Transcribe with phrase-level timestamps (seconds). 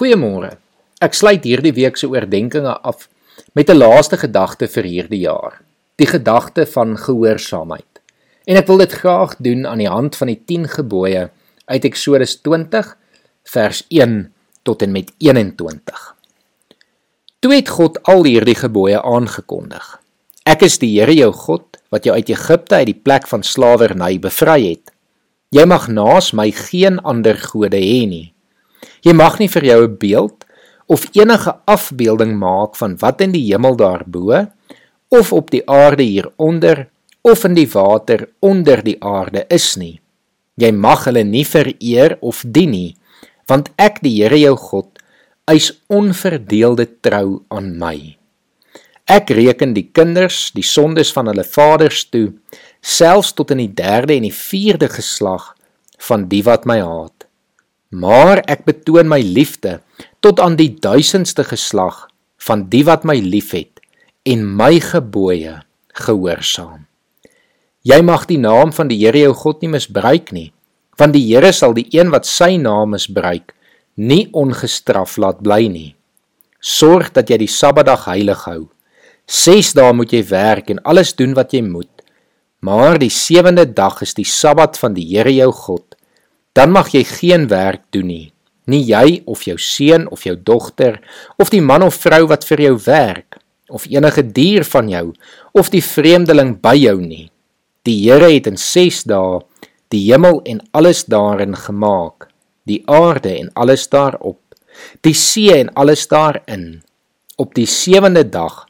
[0.00, 0.54] Goeiemôre.
[1.04, 3.02] Ek sluit hierdie week se oordeenkings af
[3.52, 5.60] met 'n laaste gedagte vir hierdie jaar.
[6.00, 8.00] Die gedagte van gehoorsaamheid.
[8.48, 11.30] En ek wil dit graag doen aan die hand van die 10 gebooie
[11.66, 12.96] uit Eksodus 20
[13.44, 14.32] vers 1
[14.62, 16.16] tot en met 21.
[17.40, 20.00] Toe het God al hierdie gebooie aangekondig.
[20.46, 24.18] Ek is die Here jou God wat jou uit Egipte uit die plek van slawerny
[24.18, 24.92] bevry het.
[25.50, 28.32] Jy mag naas my geen ander gode hê nie.
[29.04, 30.44] Jy mag nie vir jou 'n beeld
[30.86, 34.46] of enige afbeelding maak van wat in die hemel daarbo
[35.08, 36.88] of op die aarde hieronder
[37.22, 40.00] of in die water onder die aarde is nie.
[40.54, 42.96] Jy mag hulle nie vereer of dien nie,
[43.46, 44.98] want ek die Here jou God
[45.50, 48.16] eis onverdeelde trou aan my.
[49.10, 52.28] Ek reken die kinders die sondes van hulle vaders toe,
[52.80, 55.54] selfs tot in die 3de en die 4de geslag
[56.06, 57.29] van die wat my haat
[57.90, 59.80] maar ek betoon my liefde
[60.22, 62.06] tot aan die duisendste geslag
[62.46, 63.82] van die wat my liefhet
[64.24, 65.58] en my gebooie
[65.98, 66.86] gehoorsaam.
[67.82, 70.52] Jy mag die naam van die Here jou God nie misbruik nie,
[71.00, 73.54] want die Here sal die een wat sy naam misbruik
[73.96, 75.94] nie ongestraf laat bly nie.
[76.60, 78.68] Sorg dat jy die Sabbatdag heilig hou.
[79.26, 81.90] 6 dae moet jy werk en alles doen wat jy moet.
[82.60, 85.89] Maar die sewende dag is die Sabbat van die Here jou God
[86.52, 88.32] dan mag jy geen werk doen nie.
[88.70, 91.00] Nie jy of jou seun of jou dogter
[91.38, 95.12] of die man of vrou wat vir jou werk of enige dier van jou
[95.54, 97.30] of die vreemdeling by jou nie.
[97.86, 99.40] Die Here het in 6 dae
[99.90, 102.28] die hemel en alles daarin gemaak,
[102.68, 104.38] die aarde en alles daarop,
[105.02, 106.82] die see en alles daarin.
[107.40, 108.66] Op die 7de dag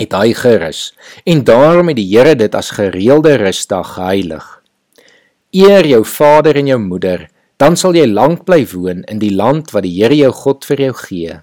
[0.00, 0.94] het hy gerus
[1.28, 4.61] en daarom het die Here dit as gereelde rusdag geheilig.
[5.52, 7.26] Eer jou vader en jou moeder,
[7.60, 10.80] dan sal jy lank bly woon in die land wat die Here jou God vir
[10.80, 11.34] jou gee.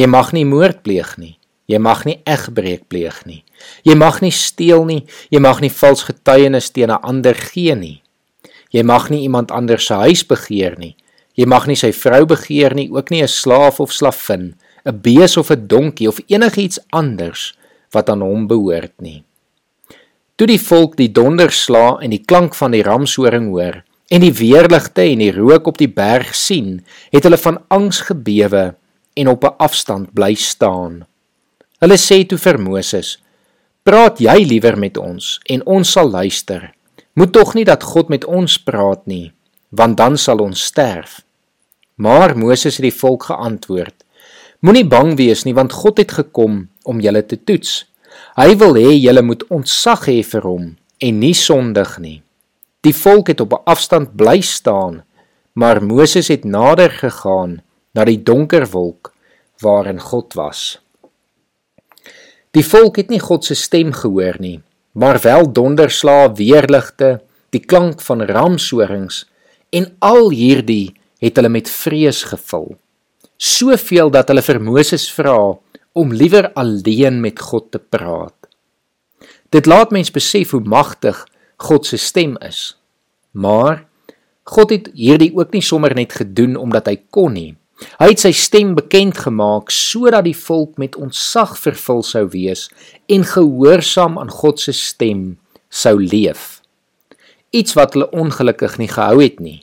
[0.00, 1.34] Jy mag nie moord pleeg nie.
[1.68, 3.42] Jy mag nie egbreek pleeg nie.
[3.84, 5.02] Jy mag nie steel nie.
[5.28, 8.02] Jy mag nie vals getuienis teen 'n ander gee nie.
[8.72, 10.96] Jy mag nie iemand anders se huis begeer nie.
[11.36, 14.54] Jy mag nie sy vrou begeer nie, ook nie 'n slaaf of slavin,
[14.86, 17.52] 'n bees of 'n donkie of enigiets anders
[17.92, 19.24] wat aan hom behoort nie.
[20.36, 23.82] Toe die volk die donderslaa en die klank van die ramshoring hoor
[24.12, 26.82] en die weerligte en die rook op die berg sien,
[27.12, 28.74] het hulle van angs gebewe
[29.16, 31.04] en op 'n afstand bly staan.
[31.80, 33.18] Hulle sê toe vir Moses:
[33.82, 36.72] "Praat jy liewer met ons en ons sal luister.
[37.14, 39.32] Moet tog nie dat God met ons praat nie,
[39.70, 41.20] want dan sal ons sterf."
[41.96, 44.04] Maar Moses het die volk geantwoord:
[44.60, 47.91] Moenie bang wees nie, want God het gekom om julle te toets.
[48.36, 50.68] Hy wil hê julle moet ontzag hê vir hom
[51.02, 52.22] en nie sondig nie.
[52.82, 55.04] Die volk het op 'n afstand bly staan,
[55.52, 57.62] maar Moses het nader gegaan
[57.94, 59.12] na die donker wolk
[59.60, 60.78] waarin God was.
[62.50, 64.60] Die volk het nie God se stem gehoor nie,
[64.92, 67.20] maar wel donderslae, weerligte,
[67.50, 69.24] die klank van ramshorings
[69.70, 72.76] en al hierdie het hulle met vrees gevul.
[73.36, 75.56] Soveel dat hulle vir Moses vra
[75.92, 78.34] om liewer alleen met God te praat.
[79.52, 81.26] Dit laat mens besef hoe magtig
[81.56, 82.76] God se stem is.
[83.30, 83.84] Maar
[84.48, 87.52] God het hierdie ook nie sommer net gedoen omdat hy kon nie.
[87.98, 92.68] Hy het sy stem bekend gemaak sodat die volk met ontzag vervul sou wees
[93.10, 95.36] en gehoorsaam aan God se stem
[95.68, 96.60] sou leef.
[97.52, 99.60] Iets wat hulle ongelukkig nie gehou het nie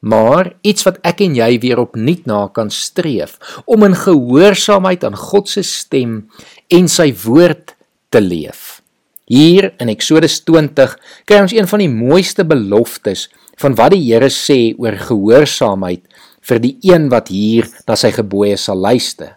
[0.00, 5.16] maar iets wat ek en jy weer opnuut na kan streef om in gehoorsaamheid aan
[5.16, 6.26] God se stem
[6.72, 7.74] en sy woord
[8.12, 8.80] te leef.
[9.26, 10.94] Hier in Eksodus 20
[11.26, 13.26] kry ons een van die mooiste beloftes
[13.58, 16.04] van wat die Here sê oor gehoorsaamheid
[16.46, 19.34] vir die een wat hier na sy gebooie sal luister.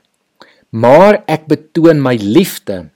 [0.69, 2.89] Maar ek betoon my liefde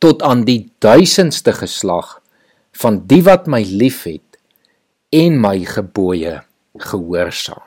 [0.00, 2.20] tot aan die duisendste geslag
[2.80, 4.38] van die wat my liefhet
[5.12, 6.38] en my gebooie
[6.82, 7.66] gehoorsaam.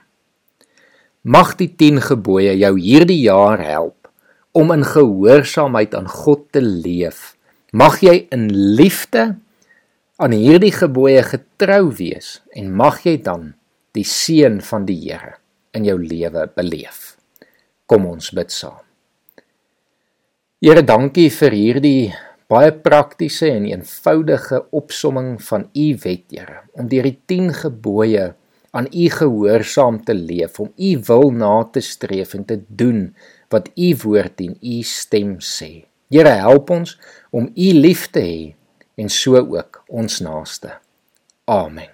[1.24, 4.10] Mag die 10 gebooie jou hierdie jaar help
[4.52, 7.34] om in gehoorsaamheid aan God te leef.
[7.72, 9.36] Mag jy in liefde
[10.22, 13.54] aan hierdie gebooie getrou wees en mag jy dan
[13.96, 15.38] die seën van die Here
[15.74, 17.16] in jou lewe beleef.
[17.90, 18.82] Kom ons bid saam.
[20.64, 22.14] Here, dankie vir hierdie
[22.52, 28.30] baie praktiese en eenvoudige opsomming van u wet, Here, om deur die 10 gebooie
[28.74, 33.16] aan u gehoorsaam te leef, om u wil na te streef en te doen
[33.54, 35.86] wat u woord en u stem sê.
[36.10, 36.98] Here help ons
[37.30, 38.54] om u lief te hê
[38.98, 40.78] en so ook ons naaste.
[41.46, 41.93] Amen.